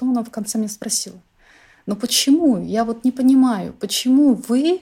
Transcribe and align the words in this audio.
потом 0.00 0.12
она 0.12 0.24
в 0.24 0.30
конце 0.30 0.56
мне 0.56 0.68
спросила, 0.68 1.18
но 1.84 1.94
почему, 1.94 2.62
я 2.62 2.84
вот 2.84 3.04
не 3.04 3.12
понимаю, 3.12 3.74
почему 3.78 4.32
вы, 4.34 4.80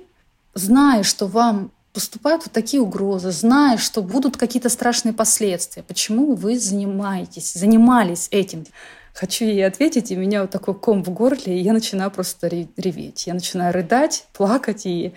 зная, 0.55 1.03
что 1.03 1.27
вам 1.27 1.73
поступают 1.93 2.45
вот 2.45 2.53
такие 2.53 2.81
угрозы, 2.81 3.33
зная, 3.33 3.79
что 3.79 4.03
будут 4.03 4.37
какие-то 4.37 4.69
страшные 4.69 5.13
последствия, 5.13 5.83
почему 5.83 6.35
вы 6.35 6.57
занимаетесь, 6.59 7.55
занимались 7.55 8.29
этим? 8.31 8.65
Хочу 9.13 9.45
ей 9.45 9.67
ответить, 9.67 10.13
и 10.13 10.17
меня 10.17 10.43
вот 10.43 10.51
такой 10.51 10.75
ком 10.75 11.03
в 11.03 11.11
горле, 11.11 11.59
и 11.59 11.63
я 11.63 11.73
начинаю 11.73 12.13
просто 12.13 12.47
реветь. 12.47 13.27
Я 13.27 13.35
начинаю 13.35 13.75
рыдать, 13.75 14.27
плакать, 14.33 14.87
и 14.87 15.15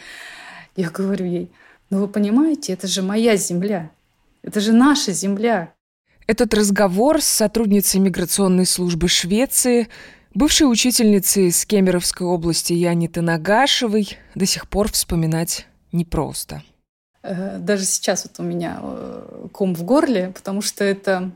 я 0.75 0.89
говорю 0.89 1.27
ей, 1.27 1.52
ну 1.91 1.99
вы 1.99 2.07
понимаете, 2.07 2.73
это 2.73 2.88
же 2.88 3.04
моя 3.04 3.36
земля, 3.36 3.91
это 4.41 4.59
же 4.59 4.73
наша 4.73 5.11
земля. 5.11 5.73
Этот 6.32 6.54
разговор 6.54 7.21
с 7.21 7.25
сотрудницей 7.25 8.00
миграционной 8.00 8.66
службы 8.66 9.09
Швеции, 9.09 9.89
бывшей 10.34 10.63
учительницей 10.63 11.48
из 11.48 11.66
Кемеровской 11.66 12.26
области 12.26 12.72
Яни 12.72 13.08
Танагашевой, 13.08 14.17
до 14.34 14.45
сих 14.45 14.70
пор 14.70 14.89
вспоминать 14.94 15.67
непросто. 15.91 16.63
Э, 17.22 17.58
даже 17.58 17.84
сейчас 17.84 18.23
вот 18.23 18.39
у 18.39 18.44
меня 18.44 18.80
э, 18.81 19.48
ком 19.52 19.75
в 19.75 19.84
горле, 19.84 20.31
потому 20.34 20.62
что 20.62 20.86
это, 20.86 21.31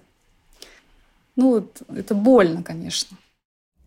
ну 1.36 1.56
вот, 1.56 1.82
это 1.94 2.16
больно, 2.16 2.64
конечно. 2.64 3.18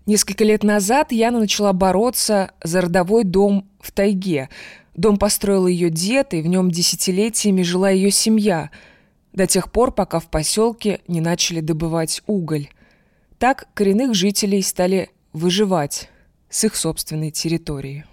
Несколько 0.04 0.44
лет 0.44 0.62
назад 0.62 1.10
Яна 1.10 1.38
начала 1.38 1.72
бороться 1.72 2.50
за 2.62 2.82
родовой 2.82 3.24
дом 3.24 3.66
в 3.80 3.92
тайге. 3.92 4.50
Дом 4.94 5.16
построил 5.16 5.68
ее 5.68 5.88
дед, 5.88 6.34
и 6.34 6.42
в 6.42 6.48
нем 6.48 6.70
десятилетиями 6.70 7.62
жила 7.62 7.88
ее 7.88 8.10
семья– 8.10 8.68
до 9.38 9.46
тех 9.46 9.70
пор, 9.70 9.92
пока 9.92 10.18
в 10.18 10.26
поселке 10.26 11.00
не 11.08 11.20
начали 11.20 11.60
добывать 11.60 12.22
уголь. 12.26 12.68
Так 13.38 13.68
коренных 13.72 14.14
жителей 14.14 14.62
стали 14.62 15.10
выживать 15.32 16.10
с 16.50 16.64
их 16.64 16.74
собственной 16.74 17.30
территории. 17.30 18.04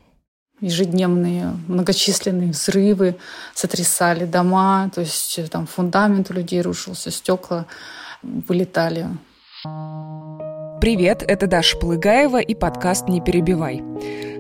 Ежедневные 0.61 1.58
многочисленные 1.67 2.52
взрывы 2.52 3.17
сотрясали 3.53 4.25
дома, 4.25 4.89
то 4.94 5.02
есть 5.02 5.38
э, 5.39 5.47
там 5.47 5.67
фундамент 5.67 6.30
у 6.30 6.33
людей 6.33 6.61
рушился, 6.61 7.11
стекла 7.11 7.66
вылетали. 8.22 9.07
Привет, 10.86 11.23
это 11.28 11.47
Даша 11.47 11.78
Полыгаева 11.78 12.39
и 12.39 12.53
подкаст 12.53 13.09
«Не 13.09 13.19
перебивай». 13.19 13.81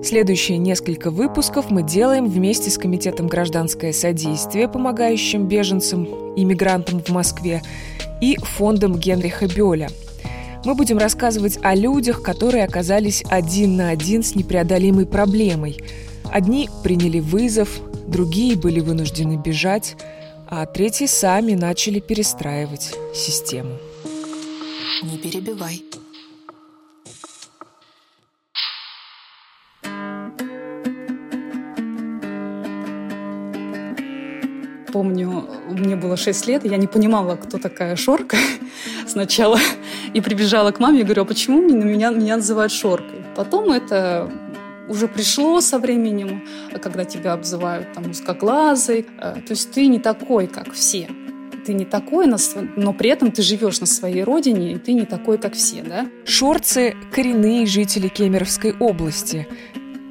Следующие 0.03 0.59
несколько 0.59 1.09
выпусков 1.09 1.71
мы 1.71 1.81
делаем 1.81 2.29
вместе 2.29 2.69
с 2.69 2.77
Комитетом 2.77 3.25
гражданское 3.25 3.91
содействие, 3.91 4.69
помогающим 4.69 5.47
беженцам 5.47 6.35
и 6.35 6.45
мигрантам 6.45 7.01
в 7.01 7.09
Москве, 7.09 7.63
и 8.21 8.37
фондом 8.37 8.93
Генриха 8.95 9.47
Бёля. 9.47 9.89
Мы 10.63 10.75
будем 10.75 10.99
рассказывать 10.99 11.57
о 11.63 11.73
людях, 11.73 12.21
которые 12.21 12.63
оказались 12.63 13.23
один 13.27 13.77
на 13.77 13.89
один 13.89 14.21
с 14.21 14.35
непреодолимой 14.35 15.07
проблемой. 15.07 15.79
Одни 16.31 16.69
приняли 16.83 17.21
вызов, 17.21 17.69
другие 18.05 18.55
были 18.55 18.81
вынуждены 18.81 19.41
бежать, 19.43 19.95
а 20.47 20.67
третьи 20.67 21.07
сами 21.07 21.53
начали 21.53 21.99
перестраивать 21.99 22.93
систему. 23.15 23.71
Не 25.01 25.17
перебивай. 25.17 25.81
Помню, 34.95 35.43
мне 35.69 35.97
было 35.97 36.15
6 36.15 36.47
лет, 36.47 36.65
и 36.65 36.69
я 36.69 36.77
не 36.77 36.87
понимала, 36.87 37.35
кто 37.35 37.57
такая 37.57 37.97
Шорка 37.97 38.37
сначала. 39.07 39.59
И 40.13 40.21
прибежала 40.21 40.71
к 40.71 40.79
маме 40.79 41.01
и 41.01 41.03
говорю, 41.03 41.23
а 41.23 41.25
почему 41.25 41.61
меня, 41.61 42.11
меня 42.11 42.37
называют 42.37 42.71
Шоркой? 42.71 43.19
Потом 43.35 43.71
это 43.71 44.31
уже 44.87 45.09
пришло 45.09 45.59
со 45.59 45.79
временем, 45.79 46.43
когда 46.81 47.03
тебя 47.03 47.33
обзывают 47.33 47.91
там 47.93 48.09
узкоглазый. 48.09 49.05
Э, 49.19 49.33
то 49.45 49.51
есть 49.51 49.71
ты 49.71 49.87
не 49.87 49.99
такой, 49.99 50.47
как 50.47 50.71
все. 50.71 51.09
Ты 51.65 51.73
не 51.73 51.83
такой, 51.83 52.27
но 52.77 52.93
при 52.93 53.09
этом 53.09 53.33
ты 53.33 53.41
живешь 53.41 53.81
на 53.81 53.87
своей 53.87 54.23
родине, 54.23 54.73
и 54.73 54.77
ты 54.77 54.93
не 54.93 55.05
такой, 55.05 55.37
как 55.37 55.55
все, 55.55 55.83
да? 55.83 56.07
Шорцы– 56.23 56.95
коренные 57.11 57.65
жители 57.65 58.07
Кемеровской 58.07 58.73
области. 58.79 59.45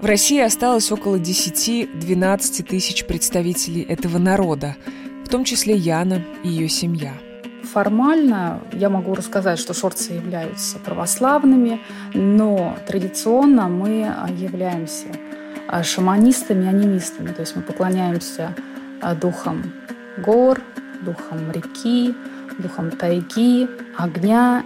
В 0.05 0.07
России 0.07 0.39
осталось 0.39 0.93
около 0.93 1.17
10-12 1.17 2.63
тысяч 2.65 3.07
представителей 3.07 3.81
этого 3.81 4.19
народа, 4.19 4.77
в 5.25 5.31
том 5.31 5.45
числе 5.45 5.77
Яна 5.77 6.23
и 6.43 6.49
ее 6.51 6.69
семья. 6.69 7.15
Формально 7.73 8.61
я 8.75 8.91
могу 8.91 9.15
рассказать, 9.15 9.59
что 9.59 9.73
шорцы 9.73 10.13
являются 10.13 10.79
православными, 10.79 11.81
но 12.13 12.77
традиционно 12.87 13.69
мы 13.69 14.13
являемся 14.39 15.07
а, 15.69 15.83
шаманистами, 15.83 16.69
анимистами. 16.69 17.29
То 17.29 17.41
есть 17.41 17.57
мы 17.57 17.63
поклоняемся 17.63 18.55
а, 19.01 19.15
духам 19.15 19.73
гор, 20.19 20.61
духам 21.01 21.51
реки, 21.51 22.15
духам 22.59 22.91
тайги, 22.91 23.67
огня 23.97 24.65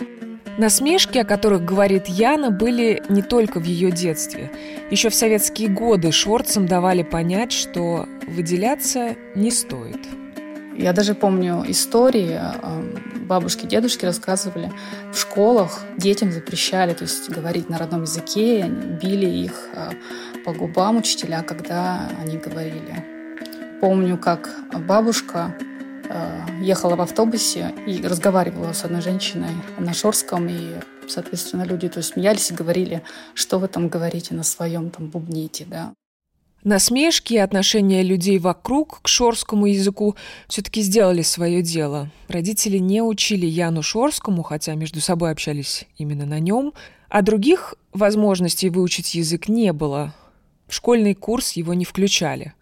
Насмешки, 0.59 1.19
о 1.19 1.25
которых 1.25 1.65
говорит 1.65 2.09
Яна, 2.09 2.51
были 2.51 3.01
не 3.09 3.23
только 3.23 3.61
в 3.61 3.65
ее 3.65 3.93
детстве. 3.93 4.51
Еще 4.91 5.09
в 5.09 5.15
советские 5.15 5.69
годы 5.69 6.11
шорцам 6.11 6.67
давали 6.67 7.05
понять, 7.05 7.53
что 7.53 8.09
выделяться 8.27 9.15
не 9.37 9.53
стоит. 9.53 10.01
Я 10.77 10.93
даже 10.93 11.15
помню 11.15 11.65
истории, 11.69 12.41
бабушки, 13.25 13.67
дедушки 13.67 14.05
рассказывали, 14.05 14.73
в 15.13 15.19
школах 15.19 15.85
детям 15.97 16.33
запрещали, 16.33 16.93
то 16.93 17.05
есть 17.05 17.31
говорить 17.31 17.69
на 17.69 17.79
родном 17.79 18.03
языке, 18.03 18.67
били 19.01 19.27
их 19.27 19.69
э, 19.75 19.91
по 20.45 20.53
губам 20.53 20.97
учителя, 20.97 21.43
когда 21.43 22.09
они 22.21 22.37
говорили. 22.37 23.05
Помню, 23.81 24.19
как 24.19 24.51
бабушка 24.89 25.55
ехала 26.61 26.97
в 26.97 27.01
автобусе 27.01 27.75
и 27.87 28.01
разговаривала 28.03 28.73
с 28.73 28.85
одной 28.85 29.03
женщиной 29.03 29.51
на 29.79 29.93
Шорском, 29.93 30.49
и, 30.49 30.75
соответственно, 31.09 31.65
люди 31.65 31.89
то 31.89 32.03
смеялись 32.03 32.51
и 32.51 32.55
говорили, 32.55 33.03
что 33.35 33.59
вы 33.59 33.69
там 33.69 33.89
говорите 33.89 34.35
на 34.35 34.43
своем 34.43 34.91
там 34.91 35.09
бубните, 35.09 35.65
да. 35.65 35.93
Насмешки 36.65 37.35
и 37.35 37.39
отношения 37.39 38.03
людей 38.03 38.39
вокруг 38.39 39.01
к 39.03 39.09
шорскому 39.09 39.67
языку 39.67 40.17
все-таки 40.49 40.83
сделали 40.83 41.23
свое 41.23 41.63
дело. 41.63 42.11
Родители 42.27 42.79
не 42.79 43.01
учили 43.01 43.47
Яну 43.47 43.83
Шорскому, 43.83 44.43
хотя 44.43 44.75
между 44.75 45.01
собой 45.01 45.31
общались 45.31 45.87
именно 45.99 46.27
на 46.27 46.41
нем, 46.41 46.75
а 47.09 47.23
других 47.23 47.75
возможностей 47.93 48.71
выучить 48.71 49.15
язык 49.15 49.49
не 49.49 49.73
было. 49.73 50.15
В 50.67 50.75
школьный 50.75 51.15
курс 51.15 51.53
его 51.53 51.75
не 51.75 51.85
включали. 51.85 52.55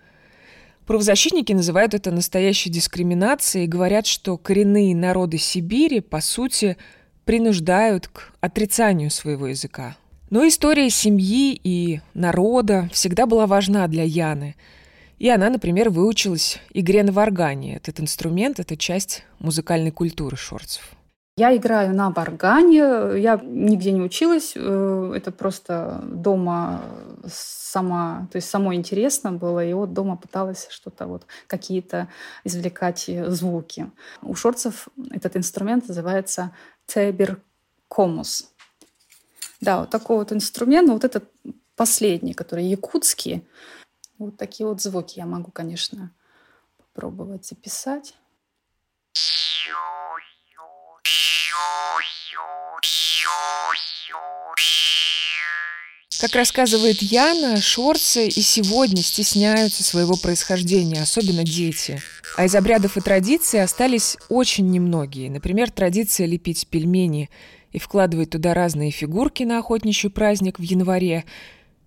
Правозащитники 0.87 1.53
называют 1.53 1.95
это 1.95 2.13
настоящей 2.13 2.71
дискриминацией 2.71 3.65
и 3.65 3.69
говорят, 3.69 4.07
что 4.07 4.39
коренные 4.39 4.95
народы 4.95 5.37
Сибири, 5.37 6.01
по 6.01 6.21
сути, 6.21 6.77
принуждают 7.25 8.07
к 8.07 8.33
отрицанию 8.41 9.11
своего 9.11 9.49
языка. 9.49 9.97
Но 10.31 10.47
история 10.47 10.89
семьи 10.91 11.61
и 11.63 12.01
народа 12.15 12.89
всегда 12.93 13.27
была 13.27 13.47
важна 13.49 13.87
для 13.89 14.05
Яны. 14.05 14.55
И 15.19 15.29
она, 15.29 15.51
например, 15.51 15.91
выучилась 15.91 16.59
игре 16.73 17.03
на 17.03 17.11
варгане. 17.11 17.77
Этот 17.77 18.01
инструмент— 18.01 18.59
это 18.61 18.77
часть 18.77 19.25
музыкальной 19.41 19.91
культуры 19.91 20.37
шорцев. 20.37 20.96
Я 21.39 21.55
играю 21.55 21.95
на 21.95 22.11
баргане, 22.11 22.79
я 23.21 23.39
нигде 23.43 23.93
не 23.93 24.01
училась, 24.01 24.53
э, 24.57 25.13
это 25.15 25.31
просто 25.31 26.01
дома 26.05 26.81
сама, 27.27 28.27
то 28.33 28.37
есть 28.37 28.49
самой 28.49 28.77
интересно 28.77 29.33
было, 29.33 29.63
и 29.63 29.75
вот 29.75 29.93
дома 29.93 30.17
пыталась 30.17 30.67
что-то 30.71 31.07
вот, 31.07 31.27
какие-то 31.47 32.09
извлекать 32.45 33.11
звуки. 33.27 33.91
У 34.23 34.35
шорцев 34.35 34.89
этот 35.11 35.37
инструмент 35.37 35.89
называется 35.89 36.53
тебер 36.87 37.43
комус. 37.89 38.51
Да, 39.61 39.81
вот 39.81 39.91
такой 39.91 40.17
вот 40.17 40.33
инструмент, 40.33 40.89
вот 40.89 41.05
этот 41.05 41.31
последний, 41.77 42.33
который 42.33 42.65
якутский. 42.65 43.47
Вот 44.17 44.39
такие 44.39 44.67
вот 44.67 44.81
звуки 44.81 45.19
я 45.19 45.27
могу, 45.27 45.51
конечно, 45.51 46.15
попробовать 46.79 47.45
записать. 47.45 48.15
Как 56.19 56.35
рассказывает 56.35 57.03
Яна, 57.03 57.61
шорцы 57.61 58.27
и 58.27 58.41
сегодня 58.41 59.03
стесняются 59.03 59.85
своего 59.85 60.17
происхождения, 60.17 61.03
особенно 61.03 61.45
дети. 61.45 62.01
А 62.37 62.47
из 62.47 62.55
обрядов 62.55 62.97
и 62.97 63.01
традиций 63.01 63.63
остались 63.63 64.17
очень 64.31 64.71
немногие. 64.71 65.31
Например, 65.31 65.71
традиция 65.71 66.27
лепить 66.27 66.67
пельмени 66.69 67.29
и 67.73 67.79
вкладывать 67.79 68.31
туда 68.31 68.55
разные 68.55 68.91
фигурки 68.91 69.43
на 69.43 69.59
охотничий 69.59 70.09
праздник 70.09 70.59
в 70.59 70.63
январе. 70.63 71.25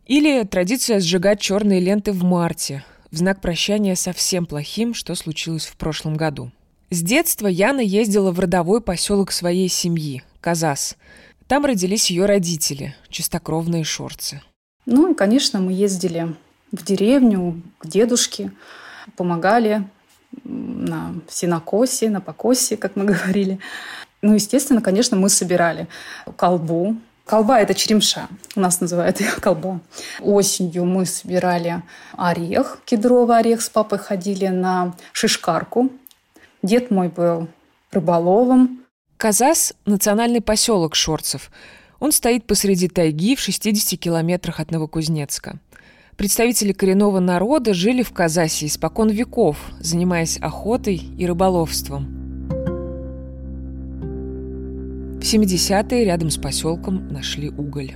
Или 0.05 0.43
традиция 0.43 0.99
сжигать 0.99 1.41
черные 1.41 1.79
ленты 1.79 2.11
в 2.11 2.23
марте, 2.23 2.85
в 3.11 3.17
знак 3.17 3.41
прощания 3.41 3.95
со 3.95 4.13
всем 4.13 4.45
плохим, 4.45 4.93
что 4.93 5.15
случилось 5.15 5.65
в 5.65 5.75
прошлом 5.75 6.15
году. 6.15 6.51
С 6.91 7.03
детства 7.03 7.45
Яна 7.45 7.81
ездила 7.81 8.31
в 8.31 8.39
родовой 8.39 8.81
поселок 8.81 9.31
своей 9.31 9.69
семьи– 9.69 10.23
Казас– 10.41 10.97
Там 11.47 11.65
родились 11.65 12.09
ее 12.09 12.25
родители, 12.25 12.95
чистокровные 13.09 13.83
шорцы. 13.83 14.41
Ну 14.87 15.11
и, 15.11 15.13
конечно, 15.13 15.59
мы 15.59 15.71
ездили 15.71 16.35
в 16.71 16.83
деревню 16.83 17.61
к 17.77 17.85
дедушке, 17.85 18.51
помогали 19.15 19.87
на 20.43 21.13
синокосе, 21.29 22.09
на 22.09 22.21
покосе, 22.21 22.75
как 22.75 22.95
мы 22.95 23.05
говорили. 23.13 23.59
Ну, 24.23 24.33
естественно, 24.33 24.81
конечно, 24.81 25.15
мы 25.15 25.29
собирали 25.29 25.87
колбу. 26.37 26.95
Колба– 27.25 27.59
это 27.59 27.75
черемша. 27.75 28.27
У 28.55 28.59
нас 28.59 28.81
называют 28.81 29.19
ее 29.19 29.31
колба. 29.41 29.79
Осенью 30.21 30.85
мы 30.85 31.05
собирали 31.05 31.83
орех, 32.17 32.79
кедровый 32.85 33.37
орех. 33.37 33.61
С 33.61 33.69
папой 33.69 33.99
ходили 33.99 34.47
на 34.47 34.95
шишкарку. 35.13 35.91
Дед 36.61 36.91
мой 36.91 37.07
был 37.07 37.47
рыболовом. 37.91 38.81
Казас– 39.17 39.73
национальный 39.85 40.41
поселок 40.41 40.95
Шорцев. 40.95 41.51
Он 41.99 42.11
стоит 42.11 42.45
посреди 42.45 42.87
тайги 42.87 43.35
в 43.35 43.39
60 43.39 43.99
километрах 43.99 44.59
от 44.59 44.71
Новокузнецка. 44.71 45.59
Представители 46.17 46.73
коренного 46.73 47.19
народа 47.19 47.73
жили 47.73 48.03
в 48.03 48.11
Казасе 48.11 48.65
испокон 48.65 49.09
веков, 49.09 49.57
занимаясь 49.79 50.37
охотой 50.37 50.95
и 50.95 51.25
рыболовством. 51.25 52.07
В 55.19 55.21
70-е 55.21 56.05
рядом 56.05 56.29
с 56.29 56.37
поселком 56.37 57.07
нашли 57.07 57.49
уголь 57.49 57.95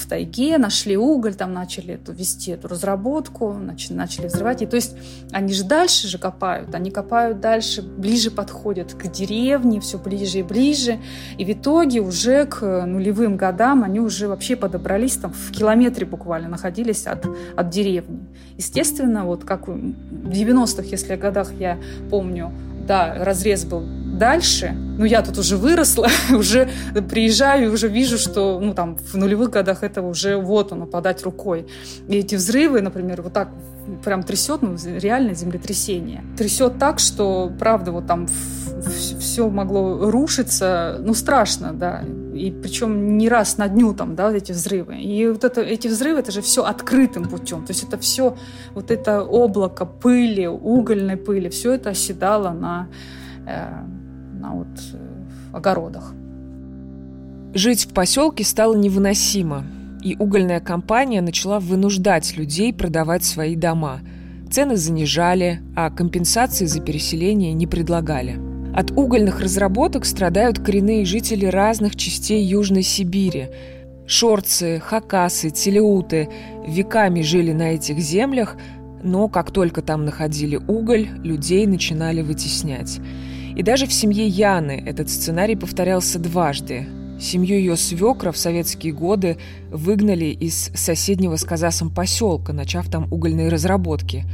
в 0.00 0.06
тайге, 0.06 0.58
нашли 0.58 0.96
уголь, 0.96 1.34
там 1.34 1.52
начали 1.52 1.94
эту, 1.94 2.12
вести 2.12 2.52
эту 2.52 2.68
разработку, 2.68 3.52
начали, 3.52 3.96
начали 3.96 4.26
взрывать. 4.26 4.62
И 4.62 4.66
то 4.66 4.76
есть 4.76 4.96
они 5.30 5.52
же 5.52 5.64
дальше 5.64 6.08
же 6.08 6.18
копают, 6.18 6.74
они 6.74 6.90
копают 6.90 7.40
дальше, 7.40 7.82
ближе 7.82 8.30
подходят 8.30 8.94
к 8.94 9.06
деревне, 9.08 9.80
все 9.80 9.98
ближе 9.98 10.40
и 10.40 10.42
ближе. 10.42 10.98
И 11.38 11.44
в 11.44 11.50
итоге 11.50 12.00
уже 12.00 12.46
к 12.46 12.84
нулевым 12.86 13.36
годам 13.36 13.84
они 13.84 14.00
уже 14.00 14.28
вообще 14.28 14.56
подобрались, 14.56 15.16
там 15.16 15.32
в 15.32 15.52
километре 15.52 16.06
буквально 16.06 16.48
находились 16.48 17.06
от, 17.06 17.26
от 17.56 17.70
деревни. 17.70 18.20
Естественно, 18.56 19.24
вот 19.24 19.44
как 19.44 19.68
в 19.68 20.30
90-х, 20.30 20.82
если 20.82 21.16
годах 21.16 21.52
я 21.58 21.78
помню, 22.10 22.52
да, 22.86 23.14
разрез 23.24 23.64
был 23.64 23.84
дальше, 24.20 24.76
ну, 24.98 25.04
я 25.06 25.22
тут 25.22 25.38
уже 25.38 25.56
выросла, 25.56 26.08
уже 26.30 26.68
приезжаю 27.08 27.64
и 27.64 27.68
уже 27.68 27.88
вижу, 27.88 28.18
что, 28.18 28.60
ну, 28.60 28.74
там, 28.74 28.96
в 28.96 29.16
нулевых 29.16 29.50
годах 29.50 29.82
это 29.82 30.02
уже 30.02 30.36
вот 30.36 30.72
оно, 30.72 30.86
подать 30.86 31.24
рукой. 31.24 31.66
И 32.06 32.16
эти 32.18 32.36
взрывы, 32.36 32.82
например, 32.82 33.22
вот 33.22 33.32
так 33.32 33.48
прям 34.04 34.22
трясет, 34.22 34.62
ну, 34.62 34.76
реально 34.84 35.34
землетрясение. 35.34 36.22
Трясет 36.36 36.78
так, 36.78 36.98
что, 36.98 37.50
правда, 37.58 37.92
вот 37.92 38.06
там 38.06 38.28
все 39.18 39.48
могло 39.48 40.10
рушиться, 40.10 40.98
ну, 41.00 41.14
страшно, 41.14 41.72
да. 41.72 42.04
И 42.34 42.50
причем 42.50 43.18
не 43.18 43.28
раз 43.28 43.58
на 43.58 43.68
дню 43.68 43.94
там, 43.94 44.14
да, 44.14 44.26
вот 44.26 44.36
эти 44.36 44.52
взрывы. 44.52 44.96
И 44.96 45.28
вот 45.28 45.44
это, 45.44 45.62
эти 45.62 45.88
взрывы, 45.88 46.20
это 46.20 46.30
же 46.30 46.42
все 46.42 46.62
открытым 46.62 47.24
путем. 47.24 47.64
То 47.64 47.72
есть 47.72 47.84
это 47.84 47.96
все, 47.96 48.36
вот 48.74 48.90
это 48.90 49.22
облако 49.22 49.86
пыли, 49.86 50.46
угольной 50.46 51.16
пыли, 51.16 51.48
все 51.48 51.72
это 51.72 51.90
оседало 51.90 52.50
на 52.50 52.88
э, 53.46 53.99
на 54.40 54.54
вот 54.54 54.68
э, 54.94 54.98
огородах. 55.52 56.14
Жить 57.52 57.86
в 57.86 57.92
поселке 57.92 58.44
стало 58.44 58.74
невыносимо, 58.76 59.64
и 60.02 60.16
угольная 60.18 60.60
компания 60.60 61.20
начала 61.20 61.60
вынуждать 61.60 62.36
людей 62.36 62.72
продавать 62.72 63.24
свои 63.24 63.56
дома. 63.56 64.00
Цены 64.50 64.76
занижали, 64.76 65.60
а 65.76 65.90
компенсации 65.90 66.66
за 66.66 66.80
переселение 66.80 67.52
не 67.52 67.66
предлагали. 67.66 68.40
От 68.74 68.92
угольных 68.92 69.40
разработок 69.40 70.04
страдают 70.04 70.60
коренные 70.60 71.04
жители 71.04 71.44
разных 71.44 71.96
частей 71.96 72.44
Южной 72.44 72.82
Сибири. 72.82 73.48
Шорцы, 74.06 74.80
хакасы, 74.80 75.50
телеуты 75.50 76.28
веками 76.66 77.22
жили 77.22 77.52
на 77.52 77.74
этих 77.74 77.98
землях, 77.98 78.56
но 79.02 79.28
как 79.28 79.50
только 79.50 79.82
там 79.82 80.04
находили 80.04 80.56
уголь, 80.56 81.08
людей 81.22 81.66
начинали 81.66 82.22
вытеснять. 82.22 83.00
И 83.56 83.62
даже 83.62 83.86
в 83.86 83.92
семье 83.92 84.26
Яны 84.26 84.82
этот 84.86 85.10
сценарий 85.10 85.56
повторялся 85.56 86.18
дважды. 86.18 86.86
Семью 87.20 87.58
ее 87.58 87.76
свекра 87.76 88.32
в 88.32 88.38
советские 88.38 88.94
годы 88.94 89.36
выгнали 89.70 90.26
из 90.26 90.70
соседнего 90.74 91.36
с 91.36 91.44
Казасом 91.44 91.90
поселка, 91.90 92.52
начав 92.52 92.88
там 92.90 93.12
угольные 93.12 93.50
разработки. 93.50 94.24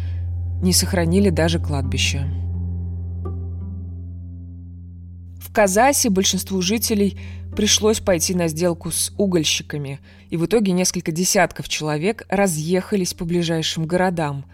Не 0.62 0.72
сохранили 0.72 1.30
даже 1.30 1.58
кладбище. 1.58 2.26
В 5.40 5.52
Казасе 5.52 6.10
большинству 6.10 6.60
жителей 6.62 7.18
пришлось 7.56 8.00
пойти 8.00 8.34
на 8.34 8.46
сделку 8.46 8.90
с 8.90 9.12
угольщиками, 9.16 9.98
и 10.28 10.36
в 10.36 10.44
итоге 10.44 10.72
несколько 10.72 11.10
десятков 11.10 11.68
человек 11.68 12.24
разъехались 12.28 13.14
по 13.14 13.24
ближайшим 13.24 13.86
городам. 13.86 14.44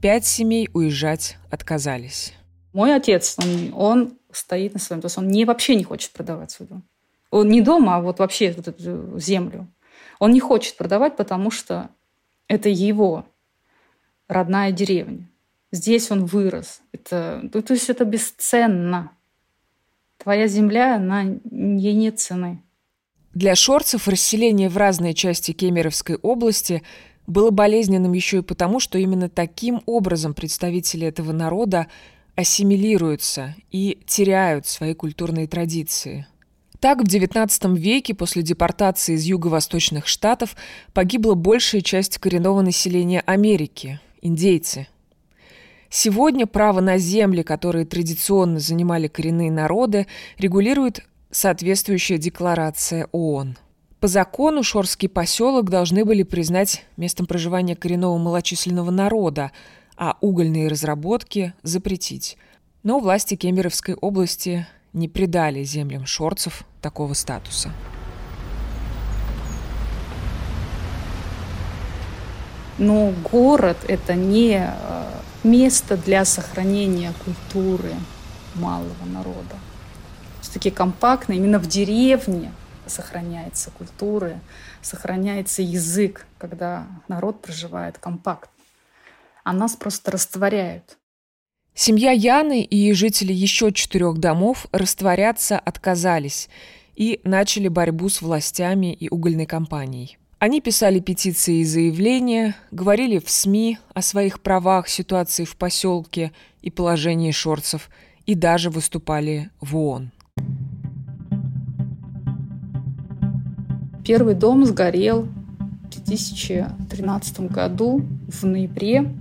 Пять 0.00 0.26
семей 0.26 0.68
уезжать 0.72 1.36
отказались. 1.50 2.32
Мой 2.76 2.94
отец, 2.94 3.38
он, 3.38 3.72
он 3.72 4.18
стоит 4.30 4.74
на 4.74 4.78
своем, 4.78 5.00
то 5.00 5.06
есть 5.06 5.16
он 5.16 5.28
не, 5.28 5.46
вообще 5.46 5.76
не 5.76 5.84
хочет 5.84 6.10
продавать 6.10 6.50
свой 6.50 6.68
дом. 6.68 6.82
Он 7.30 7.48
не 7.48 7.62
дома, 7.62 7.96
а 7.96 8.00
вот 8.02 8.18
вообще 8.18 8.52
вот 8.52 8.68
эту 8.68 9.18
землю. 9.18 9.66
Он 10.18 10.30
не 10.30 10.40
хочет 10.40 10.76
продавать, 10.76 11.16
потому 11.16 11.50
что 11.50 11.88
это 12.48 12.68
его 12.68 13.24
родная 14.28 14.72
деревня. 14.72 15.26
Здесь 15.72 16.10
он 16.10 16.26
вырос. 16.26 16.82
Это, 16.92 17.40
ну, 17.50 17.62
то 17.62 17.72
есть 17.72 17.88
это 17.88 18.04
бесценно. 18.04 19.10
Твоя 20.18 20.46
земля, 20.46 20.96
она 20.96 21.22
ей 21.22 21.94
нет 21.94 22.20
цены. 22.20 22.62
Для 23.32 23.54
шорцев 23.54 24.06
расселение 24.06 24.68
в 24.68 24.76
разные 24.76 25.14
части 25.14 25.52
Кемеровской 25.52 26.16
области 26.16 26.82
было 27.26 27.48
болезненным 27.48 28.12
еще 28.12 28.40
и 28.40 28.42
потому, 28.42 28.80
что 28.80 28.98
именно 28.98 29.30
таким 29.30 29.82
образом 29.86 30.34
представители 30.34 31.06
этого 31.06 31.32
народа 31.32 31.86
ассимилируются 32.36 33.56
и 33.70 33.98
теряют 34.06 34.66
свои 34.66 34.94
культурные 34.94 35.48
традиции. 35.48 36.26
Так, 36.78 37.00
в 37.00 37.04
XIX 37.04 37.76
веке 37.76 38.14
после 38.14 38.42
депортации 38.42 39.14
из 39.14 39.24
юго-восточных 39.24 40.06
штатов 40.06 40.54
погибла 40.92 41.34
большая 41.34 41.80
часть 41.80 42.18
коренного 42.18 42.60
населения 42.60 43.20
Америки– 43.20 43.98
индейцы. 44.22 44.86
Сегодня 45.88 46.46
право 46.46 46.80
на 46.80 46.98
земли, 46.98 47.42
которые 47.42 47.86
традиционно 47.86 48.60
занимали 48.60 49.08
коренные 49.08 49.50
народы, 49.50 50.06
регулирует 50.36 51.02
соответствующая 51.30 52.18
декларация 52.18 53.08
ООН. 53.12 53.56
По 54.00 54.08
закону 54.08 54.62
Шорский 54.62 55.08
поселок 55.08 55.70
должны 55.70 56.04
были 56.04 56.22
признать 56.22 56.84
местом 56.96 57.26
проживания 57.26 57.74
коренного 57.74 58.18
малочисленного 58.18 58.90
народа, 58.90 59.52
а 59.96 60.16
угольные 60.20 60.68
разработки 60.68 61.54
запретить. 61.62 62.36
Но 62.82 63.00
власти 63.00 63.34
Кемеровской 63.34 63.94
области 63.94 64.66
не 64.92 65.08
придали 65.08 65.62
землям 65.64 66.06
шорцев 66.06 66.64
такого 66.80 67.14
статуса. 67.14 67.72
Но 72.78 73.12
город– 73.30 73.78
это 73.88 74.14
не 74.14 74.62
э, 74.68 75.04
место 75.44 75.96
для 75.96 76.24
сохранения 76.26 77.12
культуры 77.24 77.94
малого 78.54 79.04
народа. 79.06 79.56
Все-таки 80.42 80.70
компактно, 80.70 81.32
именно 81.32 81.58
в 81.58 81.66
деревне 81.66 82.52
сохраняется 82.86 83.70
культура, 83.70 84.38
сохраняется 84.82 85.62
язык, 85.62 86.26
когда 86.38 86.86
народ 87.08 87.40
проживает 87.40 87.98
компактно 87.98 88.55
а 89.46 89.52
нас 89.52 89.76
просто 89.76 90.10
растворяют. 90.10 90.98
Семья 91.72 92.10
Яны 92.10 92.62
и 92.62 92.92
жители 92.94 93.32
еще 93.32 93.72
четырех 93.72 94.18
домов 94.18 94.66
растворяться 94.72 95.56
отказались 95.56 96.48
и 96.96 97.20
начали 97.22 97.68
борьбу 97.68 98.08
с 98.08 98.20
властями 98.22 98.92
и 98.92 99.08
угольной 99.08 99.46
компанией. 99.46 100.18
Они 100.40 100.60
писали 100.60 100.98
петиции 100.98 101.58
и 101.58 101.64
заявления, 101.64 102.56
говорили 102.72 103.20
в 103.20 103.30
СМИ 103.30 103.78
о 103.94 104.02
своих 104.02 104.40
правах, 104.40 104.88
ситуации 104.88 105.44
в 105.44 105.56
поселке 105.56 106.32
и 106.60 106.72
положении 106.72 107.30
шорцев, 107.30 107.88
и 108.26 108.34
даже 108.34 108.68
выступали 108.68 109.50
в 109.60 109.76
ООН. 109.76 110.10
Первый 114.04 114.34
дом 114.34 114.64
сгорел 114.64 115.28
в 115.84 116.04
2013 116.04 117.40
году 117.52 118.04
в 118.26 118.44
ноябре 118.44 119.14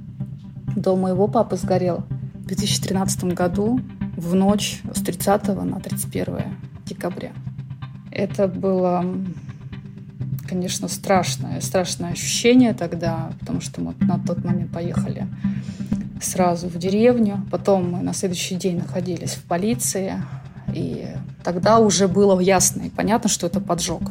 Дом 0.75 1.01
моего 1.01 1.27
папы 1.27 1.57
сгорел 1.57 2.03
в 2.33 2.45
2013 2.47 3.25
году 3.33 3.79
в 4.17 4.35
ночь 4.35 4.81
с 4.93 5.01
30 5.01 5.47
на 5.63 5.79
31 5.79 6.37
декабря. 6.85 7.31
Это 8.11 8.47
было, 8.47 9.05
конечно, 10.47 10.87
страшное, 10.87 11.59
страшное 11.61 12.11
ощущение 12.11 12.73
тогда, 12.73 13.31
потому 13.39 13.61
что 13.61 13.81
мы 13.81 13.93
на 13.99 14.19
тот 14.19 14.43
момент 14.43 14.71
поехали 14.71 15.27
сразу 16.21 16.67
в 16.67 16.77
деревню. 16.77 17.45
Потом 17.51 17.91
мы 17.91 18.01
на 18.01 18.13
следующий 18.13 18.55
день 18.55 18.77
находились 18.77 19.33
в 19.33 19.43
полиции. 19.43 20.21
И 20.73 21.07
тогда 21.43 21.79
уже 21.79 22.07
было 22.07 22.39
ясно 22.39 22.83
и 22.83 22.89
понятно, 22.89 23.29
что 23.29 23.47
это 23.47 23.59
поджог. 23.59 24.01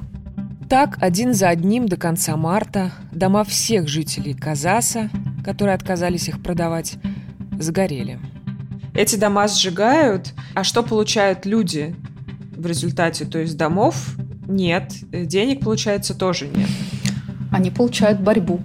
Так, 0.69 0.99
один 1.01 1.35
за 1.35 1.49
одним 1.49 1.89
до 1.89 1.97
конца 1.97 2.37
марта 2.37 2.93
дома 3.13 3.45
всех 3.45 3.87
жителей 3.89 4.35
Казаса, 4.35 5.11
которые 5.45 5.75
отказались 5.75 6.29
их 6.29 6.43
продавать, 6.43 6.97
сгорели. 7.59 8.19
Эти 8.95 9.17
дома 9.17 9.49
сжигают, 9.49 10.33
а 10.55 10.65
что 10.65 10.83
получают 10.83 11.47
люди 11.47 11.95
в 12.57 12.67
результате? 12.67 13.25
То 13.25 13.39
есть 13.39 13.57
домов 13.57 14.17
нет, 14.47 14.93
денег, 15.11 15.61
получается, 15.61 16.15
тоже 16.15 16.47
нет. 16.47 16.69
Они 17.51 17.71
получают 17.71 18.21
борьбу. 18.21 18.61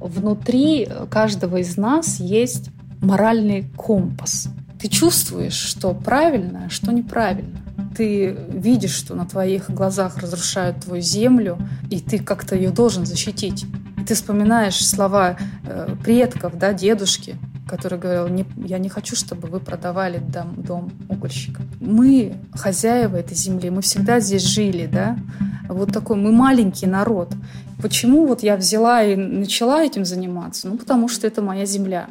Внутри 0.00 0.88
каждого 1.10 1.58
из 1.58 1.76
нас 1.76 2.20
есть 2.20 2.70
моральный 3.00 3.64
компас. 3.76 4.48
Ты 4.80 4.88
чувствуешь, 4.88 5.54
что 5.54 5.92
правильно, 5.92 6.64
а 6.66 6.70
что 6.70 6.92
неправильно 6.92 7.58
ты 7.98 8.36
видишь, 8.48 8.94
что 8.94 9.16
на 9.16 9.26
твоих 9.26 9.70
глазах 9.70 10.18
разрушают 10.18 10.84
твою 10.84 11.02
землю, 11.02 11.58
и 11.90 11.98
ты 11.98 12.20
как-то 12.20 12.54
ее 12.54 12.70
должен 12.70 13.04
защитить. 13.04 13.66
Ты 14.08 14.14
вспоминаешь 14.14 14.86
слова 14.86 15.36
э, 15.66 15.94
предков, 16.02 16.56
да, 16.56 16.72
дедушки, 16.72 17.36
который 17.68 17.98
говорил, 17.98 18.28
не, 18.28 18.46
я 18.66 18.78
не 18.78 18.88
хочу, 18.88 19.14
чтобы 19.14 19.48
вы 19.48 19.60
продавали 19.60 20.16
дом, 20.16 20.54
дом 20.56 20.90
угольщика. 21.10 21.60
Мы 21.78 22.36
хозяева 22.54 23.16
этой 23.16 23.36
земли, 23.36 23.68
мы 23.68 23.82
всегда 23.82 24.20
здесь 24.20 24.44
жили, 24.44 24.86
да, 24.86 25.18
вот 25.68 25.92
такой, 25.92 26.16
мы 26.16 26.32
маленький 26.32 26.86
народ. 26.86 27.34
Почему 27.82 28.26
вот 28.26 28.42
я 28.42 28.56
взяла 28.56 29.04
и 29.04 29.14
начала 29.14 29.84
этим 29.84 30.06
заниматься? 30.06 30.68
Ну, 30.68 30.78
потому 30.78 31.08
что 31.08 31.26
это 31.26 31.42
моя 31.42 31.66
земля. 31.66 32.08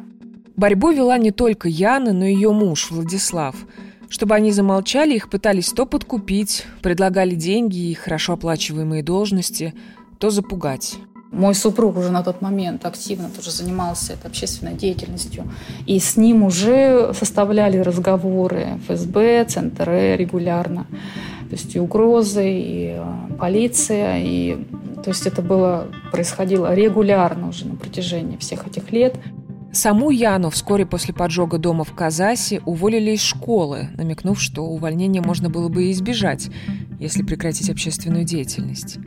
Борьбу 0.54 0.92
вела 0.92 1.18
не 1.18 1.32
только 1.32 1.68
Яна, 1.68 2.12
но 2.12 2.26
и 2.26 2.32
ее 2.32 2.52
муж 2.52 2.92
Владислав– 2.92 3.56
чтобы 4.10 4.34
они 4.34 4.52
замолчали, 4.52 5.14
их 5.14 5.28
пытались 5.28 5.70
то 5.70 5.84
подкупить, 5.84 6.64
предлагали 6.80 7.34
деньги 7.34 7.90
и 7.90 7.94
хорошо 7.94 8.32
оплачиваемые 8.32 9.02
должности, 9.02 9.74
то 10.18 10.30
запугать. 10.30 10.96
Мой 11.30 11.54
супруг 11.54 11.98
уже 11.98 12.10
на 12.10 12.22
тот 12.22 12.40
момент 12.40 12.86
активно 12.86 13.28
тоже 13.28 13.50
занимался 13.50 14.14
этой 14.14 14.28
общественной 14.28 14.74
деятельностью. 14.74 15.44
И 15.86 15.98
с 15.98 16.16
ним 16.16 16.42
уже 16.42 17.12
составляли 17.12 17.78
разговоры 17.78 18.78
ФСБ, 18.86 19.44
ЦНТР 19.46 20.16
регулярно. 20.16 20.86
То 21.50 21.56
есть 21.56 21.76
и 21.76 21.80
угрозы, 21.80 22.50
и 22.50 22.94
э, 22.96 23.36
полиция. 23.38 24.22
И, 24.22 24.56
то 25.02 25.10
есть 25.10 25.26
это 25.26 25.42
было, 25.42 25.88
происходило 26.12 26.74
регулярно 26.74 27.48
уже 27.48 27.66
на 27.66 27.76
протяжении 27.76 28.36
всех 28.38 28.66
этих 28.66 28.90
лет. 28.90 29.16
Саму 29.70 30.10
Яну 30.10 30.48
вскоре 30.48 30.86
после 30.86 31.12
поджога 31.12 31.58
дома 31.58 31.84
в 31.84 31.92
Казасе 31.92 32.62
уволили 32.64 33.12
из 33.12 33.20
школы, 33.20 33.90
намекнув, 33.96 34.40
что 34.40 34.62
увольнение 34.62 35.20
можно 35.20 35.50
было 35.50 35.68
бы 35.68 35.90
избежать, 35.90 36.48
если 36.98 37.22
прекратить 37.22 37.68
общественную 37.68 38.24
деятельность. 38.24 38.98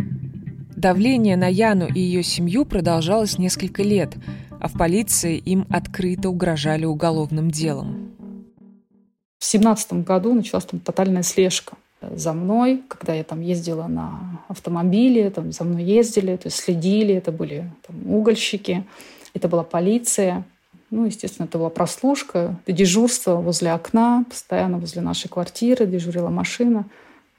Давление 0.81 1.37
на 1.37 1.45
Яну 1.45 1.85
и 1.85 1.99
ее 1.99 2.23
семью 2.23 2.65
продолжалось 2.65 3.37
несколько 3.37 3.83
лет, 3.83 4.15
а 4.59 4.67
в 4.67 4.73
полиции 4.73 5.37
им 5.37 5.67
открыто 5.69 6.29
угрожали 6.29 6.85
уголовным 6.85 7.51
делом. 7.51 8.09
В 9.37 9.45
семнадцатом 9.45 10.01
году 10.01 10.33
началась 10.33 10.65
там 10.65 10.79
тотальная 10.79 11.21
слежка 11.21 11.77
за 12.01 12.33
мной, 12.33 12.81
когда 12.87 13.13
я 13.13 13.23
там 13.23 13.41
ездила 13.41 13.85
на 13.85 14.41
автомобиле, 14.47 15.29
там 15.29 15.51
за 15.51 15.65
мной 15.65 15.83
ездили, 15.83 16.35
то 16.35 16.47
есть 16.47 16.57
следили, 16.57 17.13
это 17.13 17.31
были 17.31 17.71
там, 17.85 18.11
угольщики, 18.11 18.83
это 19.35 19.47
была 19.47 19.61
полиция. 19.61 20.45
Ну, 20.89 21.05
естественно, 21.05 21.45
это 21.45 21.59
была 21.59 21.69
прослушка, 21.69 22.57
это 22.65 22.75
дежурство 22.75 23.35
возле 23.35 23.71
окна, 23.71 24.25
постоянно 24.27 24.79
возле 24.79 25.03
нашей 25.03 25.27
квартиры 25.27 25.85
дежурила 25.85 26.29
машина. 26.29 26.85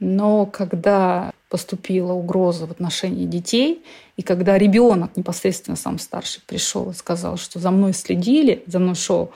Но 0.05 0.47
когда 0.47 1.33
поступила 1.49 2.13
угроза 2.13 2.67
в 2.67 2.73
отношении 2.73 3.25
детей, 3.25 3.85
и 4.17 4.23
когда 4.23 4.59
ребенок, 4.59 5.17
непосредственно 5.17 5.77
сам 5.77 6.01
старший, 6.01 6.43
пришел 6.45 6.91
и 6.91 6.95
сказал, 6.95 7.37
что 7.37 7.61
за 7.61 7.71
мной 7.71 7.93
следили, 7.93 8.65
за 8.67 8.81
мной 8.81 8.97
шел 8.97 9.31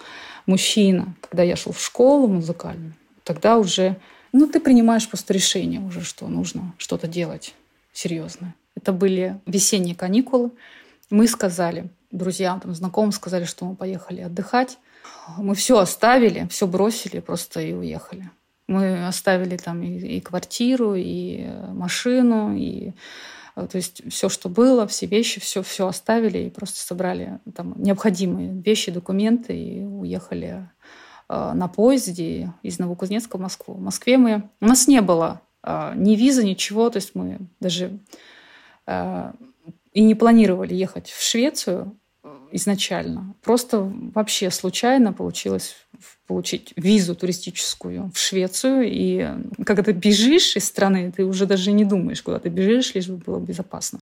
мужчина, 0.44 1.14
когда 1.20 1.44
я 1.44 1.54
шел 1.54 1.70
в 1.70 1.80
школу 1.80 2.26
музыкальную, 2.26 2.94
тогда 3.23 3.58
уже, 3.58 3.96
ну, 4.32 4.49
ты 4.49 4.58
принимаешь 4.58 5.08
просто 5.08 5.32
решение 5.32 5.78
уже, 5.78 6.00
что 6.00 6.26
нужно 6.26 6.75
что-то 6.78 7.06
делать 7.06 7.54
серьезное. 7.92 8.52
Это 8.75 8.92
были 8.92 9.38
весенние 9.46 9.94
каникулы. 9.94 10.50
Мы 11.11 11.28
сказали, 11.28 11.90
друзьям, 12.11 12.58
там, 12.58 12.75
знакомым 12.75 13.12
сказали, 13.12 13.44
что 13.44 13.66
мы 13.66 13.76
поехали 13.76 14.20
отдыхать. 14.20 14.78
Мы 15.38 15.54
все 15.54 15.78
оставили, 15.78 16.49
все 16.50 16.66
бросили 16.66 17.20
просто 17.20 17.61
и 17.61 17.73
уехали. 17.73 18.28
Мы 18.68 19.06
оставили 19.06 19.56
там 19.56 19.82
и, 19.82 19.99
и 19.99 20.20
квартиру, 20.20 20.94
и 20.96 21.46
машину, 21.68 22.56
и 22.56 22.92
э, 23.54 23.66
то 23.70 23.76
есть 23.76 24.02
все, 24.11 24.28
что 24.28 24.49
было, 24.49 24.87
все 24.87 25.06
вещи, 25.06 25.40
все, 25.40 25.62
все 25.62 25.87
оставили 25.87 26.38
и 26.38 26.50
просто 26.50 26.80
собрали 26.80 27.38
там 27.54 27.75
необходимые 27.76 28.61
вещи, 28.61 28.90
документы 28.90 29.56
и 29.56 29.85
уехали 29.85 30.68
э, 31.28 31.52
на 31.54 31.68
поезде 31.68 32.52
из 32.62 32.78
Новокузнецка 32.78 33.37
в 33.38 33.40
Москву. 33.40 33.75
В 33.75 33.80
Москве 33.80 34.18
мы... 34.18 34.49
У 34.61 34.66
нас 34.66 34.88
не 34.88 35.00
было 35.00 35.40
э, 35.62 35.92
ни 35.94 36.16
визы, 36.16 36.44
ничего, 36.44 36.90
то 36.90 36.96
есть 36.96 37.14
мы 37.14 37.38
даже 37.61 37.99
э, 38.87 39.32
и 39.96 40.02
не 40.02 40.14
планировали 40.14 40.75
ехать 40.75 41.08
в 41.08 41.23
Швецию 41.23 41.85
э, 41.87 42.05
изначально. 42.53 43.35
Просто 43.43 43.81
вообще 44.15 44.50
случайно 44.50 45.12
получилось 45.12 45.76
получить 46.26 46.73
визу 46.76 47.15
туристическую 47.15 48.11
в 48.15 48.19
Швецию. 48.19 48.85
И 48.87 49.29
когда 49.65 49.83
ты 49.83 49.93
бежишь 49.93 50.57
из 50.57 50.65
страны, 50.65 51.12
ты 51.15 51.25
уже 51.25 51.47
даже 51.47 51.73
не 51.73 51.85
думаешь, 51.85 52.23
куда 52.23 52.38
ты 52.38 52.49
бежишь, 52.49 52.95
лишь 52.95 53.09
бы 53.09 53.17
было 53.17 53.38
безопасно. 53.38 54.00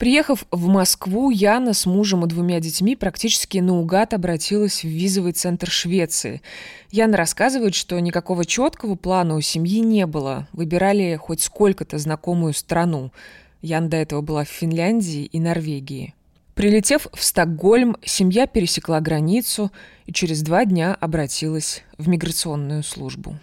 Приехав 0.00 0.46
в 0.50 0.66
Москву, 0.66 1.28
Яна 1.28 1.74
с 1.74 1.84
мужем 1.84 2.24
и 2.24 2.26
двумя 2.26 2.58
детьми 2.58 2.96
практически 2.96 3.58
наугад 3.58 4.14
обратилась 4.14 4.82
в 4.82 4.88
визовый 4.88 5.32
центр 5.32 5.70
Швеции. 5.70 6.40
Яна 6.90 7.18
рассказывает, 7.18 7.74
что 7.74 8.00
никакого 8.00 8.46
четкого 8.46 8.94
плана 8.94 9.36
у 9.36 9.42
семьи 9.42 9.80
не 9.80 10.06
было. 10.06 10.48
Выбирали 10.54 11.16
хоть 11.16 11.42
сколько-то 11.42 11.98
знакомую 11.98 12.54
страну. 12.54 13.12
Ян 13.60 13.90
до 13.90 13.98
этого 13.98 14.22
была 14.22 14.44
в 14.44 14.48
Финляндии 14.48 15.26
и 15.26 15.38
Норвегии. 15.38 16.14
Прилетев 16.54 17.06
в 17.12 17.22
Стокгольм, 17.22 17.96
семья 18.04 18.46
пересекла 18.46 19.00
границу 19.00 19.70
и 20.06 20.12
через 20.12 20.42
два 20.42 20.64
дня 20.64 20.96
обратилась 21.00 21.82
в 21.98 22.08
миграционную 22.08 22.82
службу. 22.82 23.36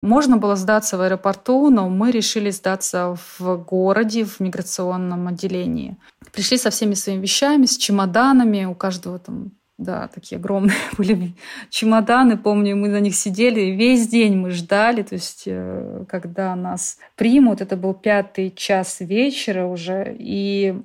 Можно 0.00 0.36
было 0.36 0.54
сдаться 0.54 0.96
в 0.96 1.00
аэропорту, 1.00 1.70
но 1.70 1.88
мы 1.88 2.12
решили 2.12 2.50
сдаться 2.50 3.16
в 3.38 3.56
городе, 3.56 4.24
в 4.24 4.38
миграционном 4.38 5.26
отделении. 5.26 5.96
Пришли 6.32 6.56
со 6.56 6.70
всеми 6.70 6.94
своими 6.94 7.22
вещами, 7.22 7.66
с 7.66 7.76
чемоданами, 7.76 8.64
у 8.64 8.74
каждого 8.74 9.18
там 9.18 9.50
да, 9.78 10.08
такие 10.08 10.38
огромные 10.38 10.76
были 10.98 11.34
чемоданы. 11.70 12.36
Помню, 12.36 12.76
мы 12.76 12.88
на 12.88 13.00
них 13.00 13.14
сидели, 13.14 13.70
весь 13.70 14.08
день 14.08 14.36
мы 14.36 14.50
ждали, 14.50 15.02
то 15.02 15.14
есть 15.14 15.44
э, 15.46 16.04
когда 16.08 16.54
нас 16.56 16.98
примут, 17.16 17.60
это 17.60 17.76
был 17.76 17.94
пятый 17.94 18.50
час 18.50 18.98
вечера 19.00 19.66
уже, 19.66 20.16
и 20.18 20.82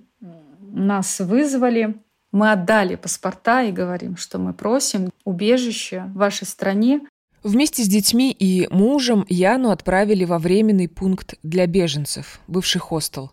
нас 0.74 1.20
вызвали. 1.20 1.96
Мы 2.32 2.52
отдали 2.52 2.96
паспорта 2.96 3.64
и 3.64 3.72
говорим, 3.72 4.18
что 4.18 4.40
мы 4.40 4.54
просим 4.54 5.12
убежище 5.24 6.06
в 6.08 6.18
вашей 6.18 6.48
стране. 6.48 7.02
Вместе 7.44 7.84
с 7.84 7.88
детьми 7.88 8.32
и 8.32 8.68
мужем 8.72 9.26
Яну 9.28 9.70
отправили 9.70 10.24
во 10.24 10.40
временный 10.40 10.88
пункт 10.88 11.36
для 11.44 11.68
беженцев, 11.68 12.40
бывший 12.48 12.80
хостел. 12.80 13.32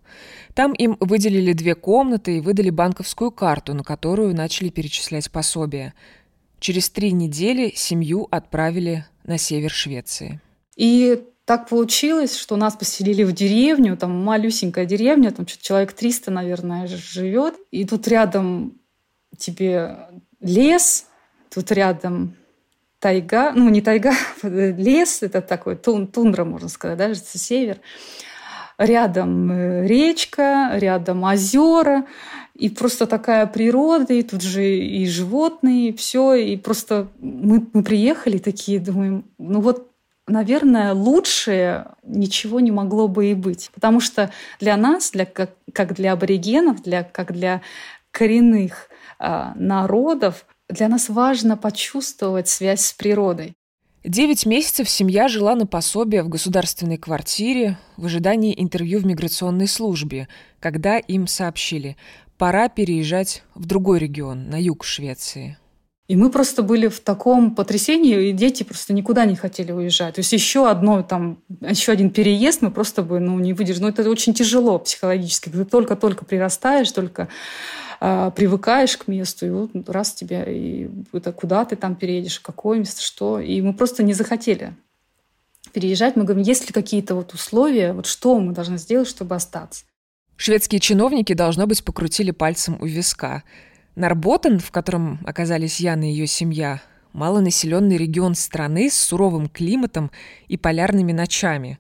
Там 0.54 0.73
им 0.73 0.97
выделили 0.99 1.52
две 1.52 1.76
комнаты 1.76 2.38
и 2.38 2.40
выдали 2.40 2.70
банковскую 2.70 3.30
карту, 3.30 3.73
на 3.73 3.85
которую 3.85 4.35
начали 4.35 4.68
перечислять 4.68 5.30
пособия. 5.30 5.94
Через 6.59 6.90
три 6.90 7.12
недели 7.12 7.73
семью 7.75 8.26
отправили 8.30 9.06
на 9.25 9.38
север 9.38 9.70
Швеции. 9.70 10.40
И 10.76 11.23
так 11.50 11.66
получилось, 11.66 12.37
что 12.37 12.54
нас 12.54 12.76
поселили 12.76 13.25
в 13.25 13.33
деревню, 13.33 13.97
там 13.97 14.25
малюсенькая 14.25 14.87
деревня, 14.87 15.33
там 15.33 15.47
человек 15.47 15.92
300, 15.95 16.30
наверное, 16.30 16.87
живет. 16.87 17.57
И 17.73 17.85
тут 17.85 18.07
рядом 18.07 18.78
тебе 19.37 19.97
лес, 20.40 21.07
тут 21.52 21.73
рядом 21.73 22.37
тайга, 23.00 23.50
ну 23.50 23.69
не 23.69 23.80
тайга, 23.80 24.12
лес, 24.45 25.25
это 25.25 25.42
такой 25.42 25.75
тун, 25.75 26.07
тундра, 26.07 26.45
можно 26.45 26.69
сказать, 26.69 26.97
да, 26.97 27.12
север 27.16 27.78
рядом 28.78 29.50
э, 29.50 29.87
речка, 29.88 30.71
рядом 30.75 31.25
озера, 31.25 32.07
и 32.54 32.71
просто 32.71 33.07
такая 33.09 33.47
природа, 33.47 34.14
и 34.14 34.23
тут 34.23 34.42
же 34.42 34.64
и 34.64 35.04
животные, 35.07 35.88
и 35.88 35.97
все, 35.97 36.35
и 36.35 36.57
просто 36.57 37.09
мы, 37.19 37.66
мы 37.73 37.83
приехали 37.83 38.38
такие, 38.38 38.78
думаем, 38.78 39.25
ну 39.37 39.61
вот 39.61 39.89
наверное, 40.30 40.94
лучше 40.94 41.87
ничего 42.02 42.60
не 42.60 42.70
могло 42.70 43.08
бы 43.08 43.30
и 43.30 43.34
быть. 43.34 43.70
Потому 43.75 44.00
что 44.00 44.30
для 44.60 44.76
нас, 44.76 45.10
для, 45.10 45.26
как, 45.26 45.50
как 45.72 45.94
для 45.94 46.12
аборигенов, 46.12 46.82
для, 46.82 47.02
как 47.02 47.32
для 47.32 47.62
коренных 48.10 48.88
э, 49.18 49.52
народов, 49.54 50.46
для 50.68 50.88
нас 50.88 51.08
важно 51.08 51.56
почувствовать 51.56 52.49
связь 52.49 52.82
с 52.82 52.92
природой. 52.92 53.54
Девять 54.02 54.46
месяцев 54.46 54.88
семья 54.88 55.28
жила 55.28 55.54
на 55.54 55.66
пособие 55.66 56.22
в 56.22 56.28
государственной 56.30 56.96
квартире 56.96 57.78
в 57.99 58.06
ожидании 58.06 58.54
интервью 58.56 59.00
в 59.00 59.06
миграционной 59.06 59.68
службе, 59.68 60.26
когда 60.58 60.96
им 60.96 61.26
сообщили, 61.26 61.99
пора 62.38 62.70
переезжать 62.70 63.42
в 63.54 63.66
другой 63.66 63.99
регион, 63.99 64.49
на 64.49 64.58
юг 64.58 64.84
Швеции. 64.84 65.58
И 66.11 66.17
мы 66.17 66.29
просто 66.29 66.64
были 66.64 66.88
в 66.88 66.99
таком 66.99 67.55
потрясении, 67.55 68.31
и 68.31 68.33
дети 68.33 68.64
просто 68.64 68.93
никуда 68.93 69.26
не 69.26 69.37
хотели 69.37 69.71
уезжать. 69.71 70.17
То 70.17 70.19
есть 70.19 70.33
еще 70.33 70.69
одно 70.69 71.05
там, 71.05 71.38
еще 71.61 71.93
один 71.93 72.11
переезд 72.11 72.62
мы 72.62 72.73
просто 72.73 73.05
бы 73.05 73.21
ну, 73.21 73.38
не 73.38 73.52
выдержали. 73.52 73.85
Но 73.85 73.88
это 73.90 74.11
очень 74.11 74.35
тяжело 74.35 74.81
психологически. 74.81 75.50
Ты 75.50 75.64
только-только 75.64 76.25
прирастаешь, 76.25 76.90
только 76.90 77.29
э, 78.00 78.33
привыкаешь 78.35 78.97
к 78.97 79.07
месту, 79.07 79.47
и 79.47 79.50
вот 79.50 79.71
раз 79.88 80.12
тебя, 80.12 80.43
и 80.43 80.88
это 81.12 81.31
куда 81.31 81.64
ты 81.64 81.76
там 81.76 81.95
переедешь, 81.95 82.40
какое 82.40 82.81
место, 82.81 83.02
что. 83.02 83.38
И 83.38 83.62
мы 83.62 83.73
просто 83.73 84.02
не 84.02 84.12
захотели 84.12 84.75
переезжать. 85.73 86.17
Мы 86.17 86.25
говорим, 86.25 86.43
есть 86.43 86.67
ли 86.67 86.73
какие-то 86.73 87.14
вот 87.14 87.35
условия, 87.35 87.93
вот 87.93 88.07
что 88.07 88.40
мы 88.40 88.52
должны 88.52 88.79
сделать, 88.79 89.07
чтобы 89.07 89.37
остаться. 89.37 89.85
Шведские 90.35 90.81
чиновники, 90.81 91.35
должно 91.35 91.69
быть, 91.69 91.85
покрутили 91.85 92.33
пальцем 92.33 92.79
у 92.81 92.87
виска– 92.87 93.45
Нарботен, 94.00 94.61
в 94.61 94.71
котором 94.71 95.19
оказались 95.26 95.78
Яна 95.78 96.04
и 96.04 96.12
ее 96.14 96.26
семья, 96.26 96.80
малонаселенный 97.12 97.99
регион 97.99 98.35
страны 98.35 98.88
с 98.88 98.95
суровым 98.95 99.47
климатом 99.47 100.11
и 100.49 100.57
полярными 100.57 101.12
ночами. 101.12 101.78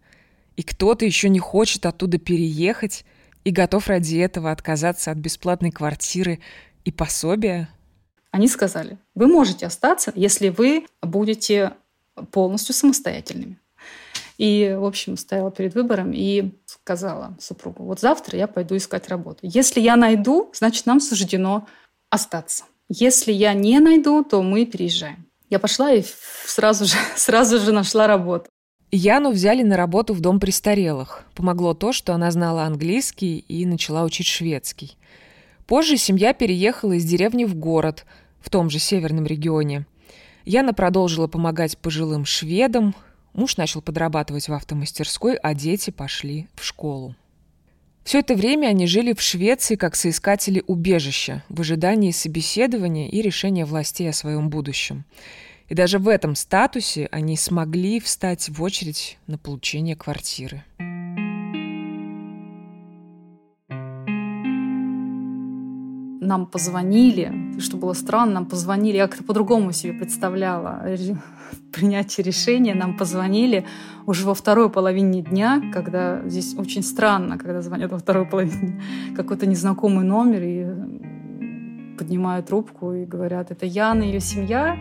И 0.54 0.62
кто-то 0.62 1.06
еще 1.06 1.30
не 1.30 1.38
хочет 1.38 1.86
оттуда 1.86 2.18
переехать 2.18 3.06
и 3.44 3.50
готов 3.50 3.88
ради 3.88 4.18
этого 4.18 4.50
отказаться 4.50 5.10
от 5.10 5.16
бесплатной 5.16 5.70
квартиры 5.70 6.40
и 6.84 6.92
пособия. 6.92 7.70
Они 8.32 8.48
сказали, 8.48 8.98
вы 9.14 9.26
можете 9.26 9.64
остаться, 9.64 10.12
если 10.14 10.50
вы 10.50 10.84
будете 11.00 11.72
полностью 12.32 12.74
самостоятельными. 12.74 13.58
И, 14.36 14.76
в 14.78 14.84
общем, 14.84 15.16
стояла 15.16 15.50
перед 15.50 15.74
выбором 15.74 16.12
и 16.12 16.52
сказала 16.66 17.34
супругу, 17.40 17.84
вот 17.84 17.98
завтра 17.98 18.36
я 18.36 18.46
пойду 18.46 18.76
искать 18.76 19.08
работу. 19.08 19.38
Если 19.40 19.80
я 19.80 19.96
найду, 19.96 20.50
значит, 20.52 20.84
нам 20.84 21.00
суждено 21.00 21.66
остаться. 22.10 22.64
Если 22.88 23.32
я 23.32 23.54
не 23.54 23.78
найду, 23.78 24.24
то 24.24 24.42
мы 24.42 24.66
переезжаем. 24.66 25.26
Я 25.48 25.58
пошла 25.58 25.92
и 25.92 26.04
сразу 26.44 26.84
же, 26.84 26.96
сразу 27.16 27.58
же 27.58 27.72
нашла 27.72 28.06
работу. 28.06 28.48
Яну 28.92 29.30
взяли 29.30 29.62
на 29.62 29.76
работу 29.76 30.14
в 30.14 30.20
дом 30.20 30.40
престарелых. 30.40 31.24
Помогло 31.34 31.74
то, 31.74 31.92
что 31.92 32.12
она 32.12 32.30
знала 32.32 32.64
английский 32.64 33.38
и 33.38 33.64
начала 33.64 34.02
учить 34.02 34.26
шведский. 34.26 34.96
Позже 35.66 35.96
семья 35.96 36.34
переехала 36.34 36.94
из 36.94 37.04
деревни 37.04 37.44
в 37.44 37.54
город, 37.54 38.04
в 38.40 38.50
том 38.50 38.68
же 38.68 38.80
северном 38.80 39.26
регионе. 39.26 39.86
Яна 40.44 40.72
продолжила 40.72 41.28
помогать 41.28 41.78
пожилым 41.78 42.24
шведам, 42.24 42.96
муж 43.32 43.56
начал 43.56 43.80
подрабатывать 43.80 44.48
в 44.48 44.52
автомастерской, 44.52 45.36
а 45.36 45.54
дети 45.54 45.90
пошли 45.90 46.48
в 46.56 46.64
школу. 46.64 47.14
Все 48.04 48.20
это 48.20 48.34
время 48.34 48.68
они 48.68 48.86
жили 48.86 49.12
в 49.12 49.20
Швеции 49.20 49.76
как 49.76 49.94
соискатели 49.94 50.62
убежища, 50.66 51.44
в 51.48 51.60
ожидании 51.60 52.10
собеседования 52.10 53.08
и 53.08 53.22
решения 53.22 53.64
властей 53.64 54.08
о 54.08 54.14
своем 54.14 54.48
будущем. 54.48 55.04
И 55.68 55.74
даже 55.74 55.98
в 55.98 56.08
этом 56.08 56.34
статусе 56.34 57.08
они 57.12 57.36
смогли 57.36 58.00
встать 58.00 58.48
в 58.48 58.62
очередь 58.62 59.18
на 59.26 59.38
получение 59.38 59.94
квартиры. 59.94 60.64
нам 66.30 66.46
позвонили, 66.46 67.32
что 67.60 67.76
было 67.76 67.92
странно, 67.92 68.34
нам 68.34 68.46
позвонили, 68.46 68.96
я 68.96 69.06
как-то 69.06 69.24
по-другому 69.24 69.72
себе 69.72 69.92
представляла 69.92 70.82
принятие 71.72 72.24
решения, 72.24 72.74
нам 72.74 72.96
позвонили 72.96 73.64
уже 74.06 74.26
во 74.26 74.34
второй 74.34 74.70
половине 74.70 75.22
дня, 75.22 75.62
когда 75.72 76.20
здесь 76.28 76.54
очень 76.56 76.82
странно, 76.82 77.38
когда 77.38 77.62
звонят 77.62 77.92
во 77.92 77.98
второй 77.98 78.26
половине 78.26 78.82
какой-то 79.16 79.46
незнакомый 79.46 80.04
номер 80.04 80.42
и 80.42 81.96
поднимают 81.96 82.46
трубку 82.46 82.92
и 82.92 83.04
говорят, 83.04 83.50
это 83.50 83.66
Яна, 83.66 84.04
ее 84.04 84.20
семья, 84.20 84.78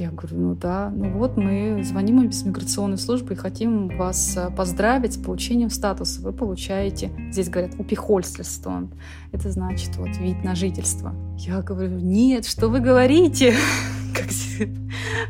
я 0.00 0.10
говорю, 0.10 0.38
ну 0.38 0.54
да, 0.54 0.90
ну 0.94 1.10
вот 1.12 1.36
мы 1.36 1.82
звоним 1.84 2.26
из 2.26 2.42
миграционной 2.42 2.96
службы 2.96 3.34
и 3.34 3.36
хотим 3.36 3.88
вас 3.98 4.34
э, 4.36 4.50
поздравить 4.50 5.14
с 5.14 5.16
получением 5.18 5.68
статуса. 5.68 6.22
Вы 6.22 6.32
получаете, 6.32 7.10
здесь 7.30 7.50
говорят, 7.50 7.74
упихольствельство. 7.78 8.88
Это 9.32 9.50
значит 9.50 9.96
вот 9.96 10.16
вид 10.16 10.42
на 10.42 10.54
жительство. 10.54 11.14
Я 11.36 11.60
говорю, 11.60 11.98
нет, 11.98 12.46
что 12.46 12.68
вы 12.68 12.80
говорите? 12.80 13.54
Как 14.14 14.30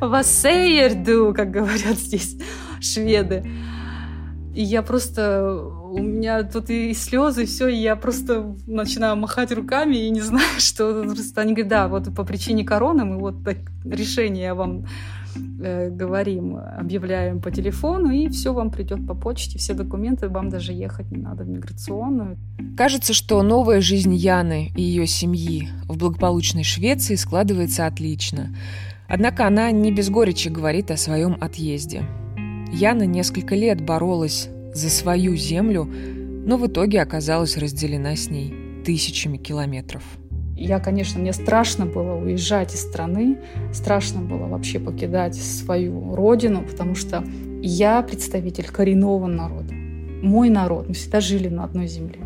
Вассейерду, 0.00 1.34
как 1.36 1.50
говорят 1.50 1.98
здесь 1.98 2.36
шведы. 2.80 3.44
И 4.54 4.62
я 4.62 4.82
просто 4.82 5.70
у 5.90 6.02
меня 6.02 6.42
тут 6.44 6.70
и 6.70 6.94
слезы, 6.94 7.42
и 7.42 7.46
все, 7.46 7.68
и 7.68 7.76
я 7.76 7.96
просто 7.96 8.56
начинаю 8.66 9.16
махать 9.16 9.52
руками 9.52 9.96
и 9.96 10.10
не 10.10 10.20
знаю, 10.20 10.48
что. 10.58 11.02
Просто 11.04 11.40
они 11.40 11.52
говорят, 11.52 11.68
да, 11.68 11.88
вот 11.88 12.14
по 12.14 12.24
причине 12.24 12.64
короны 12.64 13.04
мы 13.04 13.18
вот 13.18 13.44
так 13.44 13.58
решение 13.84 14.54
вам 14.54 14.86
э, 15.62 15.90
говорим, 15.90 16.56
объявляем 16.56 17.40
по 17.40 17.50
телефону, 17.50 18.10
и 18.10 18.28
все 18.28 18.52
вам 18.52 18.70
придет 18.70 19.06
по 19.06 19.14
почте, 19.14 19.58
все 19.58 19.74
документы, 19.74 20.28
вам 20.28 20.48
даже 20.48 20.72
ехать 20.72 21.10
не 21.10 21.18
надо 21.18 21.44
в 21.44 21.48
миграционную. 21.48 22.38
Кажется, 22.76 23.12
что 23.12 23.42
новая 23.42 23.80
жизнь 23.80 24.14
Яны 24.14 24.72
и 24.76 24.82
ее 24.82 25.06
семьи 25.06 25.68
в 25.88 25.96
благополучной 25.98 26.64
Швеции 26.64 27.16
складывается 27.16 27.86
отлично. 27.86 28.54
Однако 29.08 29.46
она 29.46 29.72
не 29.72 29.90
без 29.90 30.08
горечи 30.08 30.48
говорит 30.48 30.90
о 30.92 30.96
своем 30.96 31.36
отъезде. 31.40 32.04
Яна 32.72 33.04
несколько 33.04 33.56
лет 33.56 33.80
боролась 33.80 34.48
за 34.74 34.90
свою 34.90 35.36
землю, 35.36 35.84
но 36.46 36.56
в 36.56 36.66
итоге 36.66 37.02
оказалась 37.02 37.56
разделена 37.56 38.16
с 38.16 38.30
ней 38.30 38.54
тысячами 38.84 39.36
километров. 39.36 40.02
Я, 40.56 40.78
конечно, 40.78 41.18
мне 41.18 41.32
страшно 41.32 41.86
было 41.86 42.16
уезжать 42.16 42.74
из 42.74 42.82
страны, 42.82 43.38
страшно 43.72 44.20
было 44.20 44.46
вообще 44.46 44.78
покидать 44.78 45.34
свою 45.34 46.14
родину, 46.14 46.62
потому 46.62 46.94
что 46.94 47.24
я 47.62 48.02
представитель 48.02 48.68
коренного 48.68 49.26
народа. 49.26 49.72
Мой 50.22 50.50
народ, 50.50 50.88
мы 50.88 50.94
всегда 50.94 51.20
жили 51.20 51.48
на 51.48 51.64
одной 51.64 51.86
земле. 51.86 52.20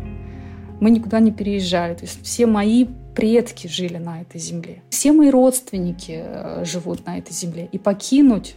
Мы 0.81 0.91
никуда 0.91 1.19
не 1.19 1.31
переезжали. 1.31 1.93
То 1.93 2.03
есть 2.03 2.19
все 2.23 2.45
мои 2.45 2.85
предки 3.15 3.67
жили 3.67 3.97
на 3.97 4.21
этой 4.21 4.39
земле. 4.41 4.81
Все 4.89 5.13
мои 5.13 5.29
родственники 5.29 6.21
э, 6.25 6.65
живут 6.65 7.05
на 7.05 7.17
этой 7.17 7.31
земле. 7.31 7.69
И 7.71 7.77
покинуть 7.77 8.55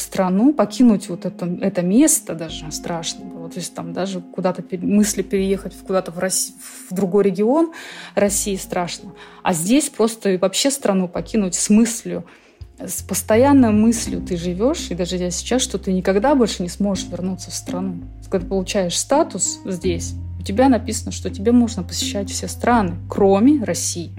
страну, 0.00 0.52
покинуть 0.52 1.08
вот 1.08 1.24
это, 1.24 1.46
это 1.60 1.82
место 1.82 2.34
даже 2.34 2.70
страшно 2.72 3.24
было. 3.24 3.48
То 3.48 3.58
есть 3.58 3.74
там 3.74 3.92
даже 3.92 4.20
куда-то 4.20 4.64
мысли 4.78 5.22
переехать 5.22 5.74
куда-то 5.86 6.10
в, 6.10 6.18
Россию, 6.18 6.58
в 6.88 6.94
другой 6.94 7.24
регион 7.24 7.72
России 8.14 8.56
страшно. 8.56 9.12
А 9.42 9.52
здесь 9.52 9.90
просто 9.90 10.38
вообще 10.40 10.70
страну 10.70 11.08
покинуть 11.08 11.54
с 11.54 11.70
мыслью, 11.70 12.24
с 12.86 13.02
постоянной 13.02 13.70
мыслью 13.70 14.20
ты 14.20 14.36
живешь, 14.36 14.90
и 14.90 14.94
даже 14.94 15.16
я 15.16 15.30
сейчас, 15.30 15.62
что 15.62 15.78
ты 15.78 15.92
никогда 15.92 16.34
больше 16.34 16.62
не 16.62 16.68
сможешь 16.68 17.06
вернуться 17.08 17.50
в 17.50 17.54
страну. 17.54 17.96
Когда 18.30 18.46
получаешь 18.46 18.98
статус 18.98 19.60
здесь, 19.64 20.14
у 20.38 20.42
тебя 20.42 20.68
написано, 20.68 21.12
что 21.12 21.28
тебе 21.30 21.52
можно 21.52 21.82
посещать 21.82 22.30
все 22.30 22.48
страны, 22.48 22.94
кроме 23.08 23.62
России. 23.62 24.12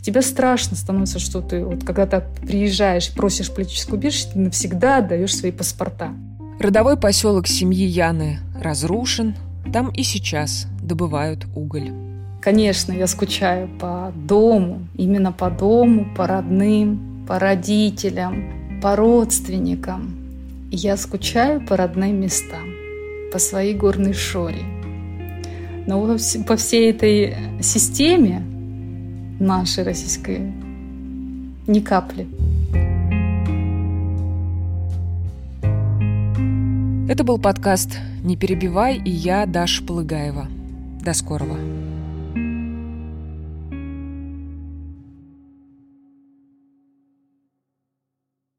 Тебе 0.00 0.22
страшно 0.22 0.76
становится, 0.76 1.18
что 1.18 1.42
ты, 1.42 1.64
вот 1.64 1.84
когда 1.84 2.06
ты 2.06 2.22
приезжаешь 2.46 3.10
и 3.10 3.12
просишь 3.14 3.52
политическую 3.52 3.98
убежище, 3.98 4.28
ты 4.32 4.38
навсегда 4.38 4.98
отдаешь 4.98 5.36
свои 5.36 5.52
паспорта. 5.52 6.12
Родовой 6.58 6.96
поселок 6.96 7.46
семьи 7.46 7.86
Яны 7.86 8.38
разрушен. 8.58 9.34
Там 9.72 9.90
и 9.90 10.02
сейчас 10.02 10.66
добывают 10.80 11.46
уголь. 11.54 11.90
Конечно, 12.40 12.92
я 12.92 13.06
скучаю 13.08 13.68
по 13.80 14.12
дому, 14.14 14.86
именно 14.94 15.32
по 15.32 15.50
дому, 15.50 16.06
по 16.16 16.26
родным, 16.26 17.15
по 17.26 17.38
родителям, 17.38 18.80
по 18.80 18.96
родственникам. 18.96 20.14
Я 20.70 20.96
скучаю 20.96 21.60
по 21.66 21.76
родным 21.76 22.20
местам, 22.20 22.74
по 23.32 23.38
своей 23.38 23.74
горной 23.74 24.12
шоре. 24.12 24.62
Но 25.86 26.16
по 26.46 26.56
всей 26.56 26.90
этой 26.90 27.36
системе 27.60 28.42
нашей 29.40 29.84
российской 29.84 30.52
ни 31.66 31.80
капли. 31.80 32.26
Это 37.08 37.22
был 37.22 37.38
подкаст 37.38 37.98
«Не 38.24 38.36
перебивай» 38.36 38.96
и 38.96 39.10
я, 39.10 39.46
Даша 39.46 39.82
Полыгаева. 39.84 40.48
До 41.04 41.12
скорого. 41.12 41.56